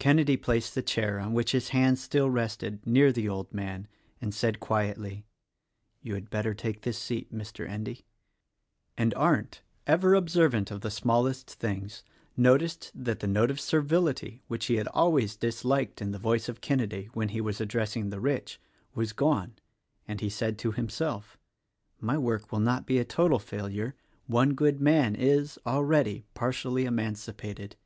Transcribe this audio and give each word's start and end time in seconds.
Kenedy 0.00 0.36
placed 0.36 0.74
the 0.74 0.82
chair 0.82 1.20
on 1.20 1.32
which 1.32 1.52
his 1.52 1.68
hand 1.68 2.00
still 2.00 2.28
rested, 2.28 2.84
near 2.84 3.12
the 3.12 3.28
old 3.28 3.54
man 3.54 3.86
and 4.20 4.34
said 4.34 4.58
quietly, 4.58 5.24
"You 6.02 6.14
had 6.14 6.30
better 6.30 6.52
take 6.52 6.80
this 6.82 6.98
seat, 6.98 7.32
Mr. 7.32 7.64
Endy," 7.64 8.04
and 8.98 9.14
Arndt— 9.14 9.62
ever 9.98 10.16
observant 10.16 10.72
of 10.72 10.80
the 10.80 10.90
smallest 10.90 11.48
things— 11.48 12.02
noticed 12.36 12.90
that 12.92 13.20
the 13.20 13.28
note 13.28 13.52
of 13.52 13.60
servility 13.60 14.42
(which 14.48 14.66
he 14.66 14.78
had 14.78 14.88
always 14.88 15.36
disliked 15.36 16.02
in 16.02 16.10
the 16.10 16.18
voice 16.18 16.48
of 16.48 16.60
Kenedy— 16.60 17.04
when 17.14 17.28
he 17.28 17.40
was 17.40 17.60
addressing 17.60 18.10
the 18.10 18.18
rich) 18.18 18.60
was 18.96 19.12
gone; 19.12 19.54
and 20.08 20.20
he 20.20 20.28
said 20.28 20.58
to 20.58 20.72
himself, 20.72 21.38
"My 22.00 22.18
work 22.18 22.50
will 22.50 22.58
not 22.58 22.84
be 22.84 22.98
a 22.98 23.04
total 23.04 23.38
failure: 23.38 23.94
one 24.26 24.54
good 24.54 24.80
man 24.80 25.14
is, 25.14 25.56
already, 25.64 26.24
partially 26.34 26.84
emancipated." 26.84 27.76